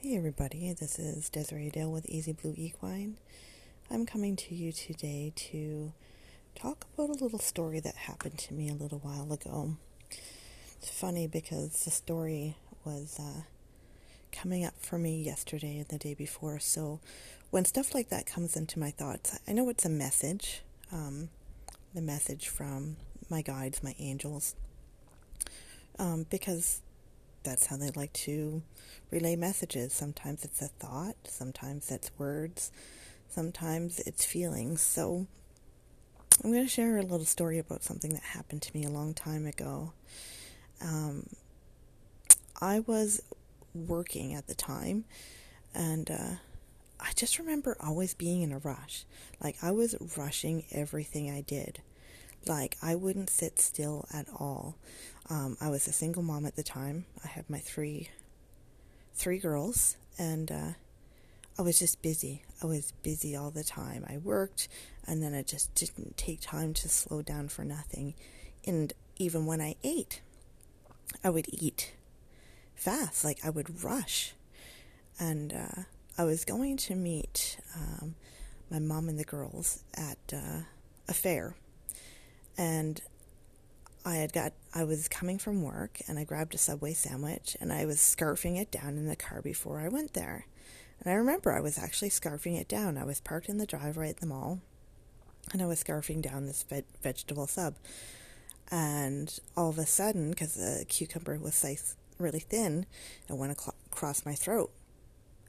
Hey 0.00 0.16
everybody, 0.16 0.72
this 0.74 0.96
is 1.00 1.28
Desiree 1.28 1.70
Dale 1.70 1.90
with 1.90 2.08
Easy 2.08 2.32
Blue 2.32 2.54
Equine. 2.56 3.16
I'm 3.90 4.06
coming 4.06 4.36
to 4.36 4.54
you 4.54 4.70
today 4.70 5.32
to 5.34 5.92
talk 6.54 6.86
about 6.94 7.10
a 7.10 7.24
little 7.24 7.40
story 7.40 7.80
that 7.80 7.96
happened 7.96 8.38
to 8.38 8.54
me 8.54 8.68
a 8.68 8.74
little 8.74 9.00
while 9.00 9.32
ago. 9.32 9.74
It's 10.76 10.88
funny 10.88 11.26
because 11.26 11.84
the 11.84 11.90
story 11.90 12.56
was 12.84 13.18
uh, 13.18 13.42
coming 14.30 14.64
up 14.64 14.74
for 14.78 14.98
me 14.98 15.20
yesterday 15.20 15.78
and 15.78 15.88
the 15.88 15.98
day 15.98 16.14
before, 16.14 16.60
so 16.60 17.00
when 17.50 17.64
stuff 17.64 17.92
like 17.92 18.08
that 18.10 18.24
comes 18.24 18.54
into 18.54 18.78
my 18.78 18.92
thoughts, 18.92 19.36
I 19.48 19.52
know 19.52 19.68
it's 19.68 19.84
a 19.84 19.90
message, 19.90 20.62
um, 20.92 21.28
the 21.92 22.02
message 22.02 22.46
from 22.46 22.98
my 23.28 23.42
guides, 23.42 23.82
my 23.82 23.96
angels, 23.98 24.54
um, 25.98 26.24
because 26.30 26.82
that's 27.48 27.66
how 27.66 27.76
they 27.76 27.90
like 27.90 28.12
to 28.12 28.62
relay 29.10 29.34
messages. 29.34 29.92
Sometimes 29.92 30.44
it's 30.44 30.60
a 30.60 30.68
thought, 30.68 31.16
sometimes 31.24 31.90
it's 31.90 32.10
words, 32.18 32.70
sometimes 33.28 34.00
it's 34.00 34.24
feelings. 34.24 34.82
So 34.82 35.26
I'm 36.44 36.52
going 36.52 36.64
to 36.64 36.70
share 36.70 36.98
a 36.98 37.02
little 37.02 37.24
story 37.24 37.58
about 37.58 37.82
something 37.82 38.12
that 38.12 38.22
happened 38.22 38.62
to 38.62 38.76
me 38.76 38.84
a 38.84 38.90
long 38.90 39.14
time 39.14 39.46
ago. 39.46 39.92
Um, 40.80 41.26
I 42.60 42.80
was 42.80 43.22
working 43.74 44.34
at 44.34 44.46
the 44.46 44.54
time, 44.54 45.04
and 45.74 46.10
uh, 46.10 46.34
I 47.00 47.12
just 47.16 47.38
remember 47.38 47.76
always 47.80 48.14
being 48.14 48.42
in 48.42 48.52
a 48.52 48.58
rush. 48.58 49.04
Like, 49.42 49.56
I 49.62 49.70
was 49.70 49.96
rushing 50.16 50.64
everything 50.70 51.30
I 51.30 51.40
did. 51.40 51.80
Like, 52.46 52.76
I 52.82 52.94
wouldn't 52.94 53.30
sit 53.30 53.58
still 53.58 54.06
at 54.12 54.26
all. 54.34 54.76
Um, 55.28 55.56
I 55.60 55.68
was 55.68 55.86
a 55.86 55.92
single 55.92 56.22
mom 56.22 56.46
at 56.46 56.56
the 56.56 56.62
time. 56.62 57.04
I 57.24 57.28
had 57.28 57.50
my 57.50 57.58
three, 57.58 58.08
three 59.14 59.38
girls, 59.38 59.96
and 60.18 60.50
uh, 60.50 60.72
I 61.58 61.62
was 61.62 61.78
just 61.78 62.00
busy. 62.00 62.44
I 62.62 62.66
was 62.66 62.92
busy 63.02 63.36
all 63.36 63.50
the 63.50 63.64
time. 63.64 64.04
I 64.08 64.16
worked, 64.16 64.68
and 65.06 65.22
then 65.22 65.34
I 65.34 65.42
just 65.42 65.74
didn't 65.74 66.16
take 66.16 66.40
time 66.40 66.72
to 66.74 66.88
slow 66.88 67.20
down 67.20 67.48
for 67.48 67.64
nothing. 67.64 68.14
And 68.66 68.92
even 69.16 69.44
when 69.44 69.60
I 69.60 69.74
ate, 69.82 70.22
I 71.22 71.30
would 71.30 71.46
eat 71.48 71.94
fast, 72.74 73.24
like 73.24 73.44
I 73.44 73.50
would 73.50 73.82
rush. 73.82 74.34
And 75.18 75.52
uh, 75.52 75.82
I 76.16 76.24
was 76.24 76.44
going 76.44 76.76
to 76.78 76.94
meet 76.94 77.58
um, 77.76 78.14
my 78.70 78.78
mom 78.78 79.08
and 79.08 79.18
the 79.18 79.24
girls 79.24 79.82
at 79.94 80.18
uh, 80.32 80.62
a 81.08 81.14
fair 81.14 81.54
and 82.58 83.00
I 84.04 84.16
had 84.16 84.32
got 84.32 84.52
I 84.74 84.84
was 84.84 85.08
coming 85.08 85.38
from 85.38 85.62
work 85.62 86.00
and 86.08 86.18
I 86.18 86.24
grabbed 86.24 86.54
a 86.54 86.58
Subway 86.58 86.92
sandwich 86.92 87.56
and 87.60 87.72
I 87.72 87.86
was 87.86 87.98
scarfing 87.98 88.60
it 88.60 88.70
down 88.70 88.96
in 88.96 89.06
the 89.06 89.16
car 89.16 89.40
before 89.40 89.80
I 89.80 89.88
went 89.88 90.12
there. 90.12 90.46
And 91.00 91.12
I 91.12 91.16
remember 91.16 91.52
I 91.52 91.60
was 91.60 91.78
actually 91.78 92.10
scarfing 92.10 92.60
it 92.60 92.68
down. 92.68 92.98
I 92.98 93.04
was 93.04 93.20
parked 93.20 93.48
in 93.48 93.58
the 93.58 93.66
driveway 93.66 94.10
at 94.10 94.18
the 94.18 94.26
mall 94.26 94.60
and 95.52 95.62
I 95.62 95.66
was 95.66 95.82
scarfing 95.82 96.20
down 96.20 96.46
this 96.46 96.64
ve- 96.64 96.82
vegetable 97.02 97.46
sub. 97.46 97.76
And 98.70 99.38
all 99.56 99.70
of 99.70 99.78
a 99.78 99.86
sudden, 99.86 100.30
because 100.30 100.54
the 100.54 100.84
cucumber 100.88 101.38
was 101.38 101.54
size 101.54 101.96
really 102.18 102.40
thin, 102.40 102.84
it 103.28 103.36
went 103.36 103.52
ac- 103.52 103.70
across 103.86 104.26
my 104.26 104.34
throat 104.34 104.70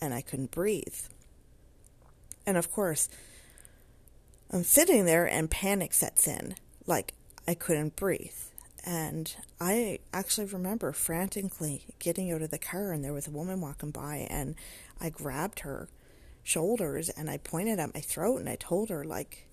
and 0.00 0.12
I 0.12 0.20
couldn't 0.20 0.50
breathe. 0.50 0.96
And 2.44 2.56
of 2.56 2.70
course, 2.72 3.08
I'm 4.50 4.64
sitting 4.64 5.04
there 5.04 5.26
and 5.26 5.50
panic 5.50 5.92
sets 5.92 6.28
in 6.28 6.56
like 6.86 7.14
I 7.46 7.54
couldn't 7.54 7.96
breathe. 7.96 8.32
And 8.84 9.34
I 9.60 9.98
actually 10.12 10.46
remember 10.46 10.92
frantically 10.92 11.86
getting 11.98 12.30
out 12.30 12.42
of 12.42 12.50
the 12.50 12.58
car, 12.58 12.92
and 12.92 13.04
there 13.04 13.12
was 13.12 13.26
a 13.26 13.32
woman 13.32 13.60
walking 13.60 13.90
by, 13.90 14.28
and 14.30 14.54
I 15.00 15.10
grabbed 15.10 15.60
her 15.60 15.88
shoulders 16.44 17.08
and 17.08 17.28
I 17.28 17.38
pointed 17.38 17.80
at 17.80 17.92
my 17.92 18.00
throat, 18.00 18.38
and 18.38 18.48
I 18.48 18.54
told 18.54 18.88
her, 18.90 19.02
like, 19.02 19.48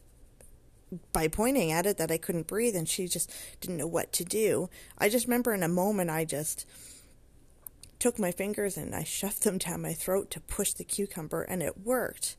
by 1.12 1.28
pointing 1.28 1.72
at 1.72 1.88
it, 1.88 1.98
that 1.98 2.12
I 2.12 2.18
couldn't 2.18 2.46
breathe, 2.46 2.76
and 2.76 2.88
she 2.88 3.08
just 3.08 3.32
didn't 3.60 3.78
know 3.78 3.88
what 3.88 4.14
to 4.14 4.24
do. 4.24 4.70
I 5.00 5.10
just 5.10 5.26
remember 5.26 5.52
in 5.56 5.64
a 5.64 5.68
moment, 5.68 6.12
I 6.12 6.26
just 6.26 6.68
took 7.98 8.20
my 8.20 8.32
fingers 8.32 8.78
and 8.78 8.94
I 8.94 9.04
shoved 9.04 9.44
them 9.44 9.58
down 9.58 9.82
my 9.82 9.94
throat 9.94 10.30
to 10.32 10.40
push 10.42 10.74
the 10.74 10.84
cucumber, 10.84 11.42
and 11.42 11.64
it 11.64 11.80
worked. 11.84 12.36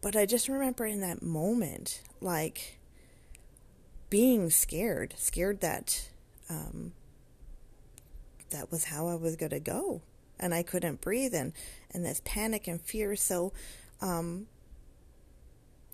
But 0.00 0.16
I 0.16 0.24
just 0.24 0.48
remember 0.48 0.86
in 0.86 1.02
that 1.02 1.20
moment, 1.20 2.00
like, 2.22 2.78
being 4.10 4.50
scared, 4.50 5.14
scared 5.16 5.60
that 5.60 6.10
um, 6.50 6.92
that 8.50 8.70
was 8.70 8.84
how 8.84 9.06
I 9.06 9.14
was 9.14 9.36
going 9.36 9.50
to 9.50 9.60
go, 9.60 10.02
and 10.38 10.52
I 10.52 10.62
couldn't 10.62 11.00
breathe, 11.00 11.34
and 11.34 11.52
and 11.92 12.04
this 12.04 12.20
panic 12.24 12.66
and 12.66 12.80
fear. 12.80 13.16
So, 13.16 13.52
um, 14.00 14.48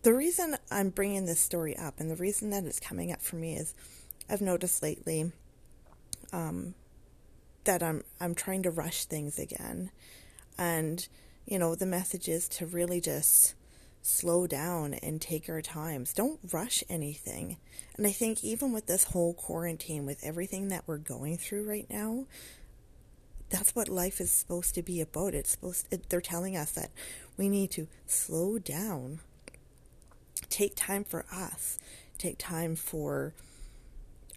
the 0.03 0.15
reason 0.15 0.57
I'm 0.71 0.91
bringing 0.91 1.27
this 1.27 1.41
story 1.41 1.77
up, 1.77 2.01
and 2.01 2.11
the 2.11 2.17
reason 2.17 2.51
that 2.51 2.65
it's 2.65 2.81
coming 2.81 3.13
up 3.13 3.21
for 3.21 3.37
me 3.37 3.55
is, 3.55 3.75
I've 4.29 4.41
noticed 4.41 4.83
lately, 4.83 5.33
um, 6.33 6.75
that 7.65 7.83
I'm 7.83 8.03
I'm 8.19 8.35
trying 8.35 8.63
to 8.63 8.71
rush 8.71 9.05
things 9.05 9.39
again, 9.39 9.91
and 10.57 11.07
you 11.45 11.59
know 11.59 11.75
the 11.75 11.87
message 11.87 12.29
is 12.29 12.49
to 12.49 12.67
really 12.67 13.01
just 13.01 13.55
slow 14.07 14.47
down 14.47 14.95
and 14.95 15.21
take 15.21 15.49
our 15.49 15.61
times. 15.61 16.13
Don't 16.13 16.39
rush 16.53 16.85
anything. 16.89 17.57
And 17.97 18.07
I 18.07 18.13
think 18.13 18.45
even 18.45 18.73
with 18.73 18.87
this 18.87 19.05
whole 19.05 19.35
quarantine, 19.35 20.07
with 20.07 20.23
everything 20.23 20.69
that 20.69 20.85
we're 20.87 20.99
going 20.99 21.37
through 21.39 21.69
right 21.69 21.87
now, 21.91 22.27
that's 23.51 23.75
what 23.75 23.89
life 23.89 24.21
is 24.21 24.31
supposed 24.31 24.75
to 24.77 24.83
be 24.83 25.01
about. 25.01 25.35
It's 25.35 25.51
supposed 25.51 25.87
they're 26.09 26.21
telling 26.21 26.57
us 26.57 26.71
that 26.73 26.91
we 27.37 27.49
need 27.49 27.73
to 27.73 27.89
slow 28.07 28.59
down. 28.59 29.21
Take 30.49 30.75
time 30.77 31.03
for 31.03 31.25
us. 31.33 31.79
Take 32.17 32.39
time 32.39 32.77
for 32.77 33.35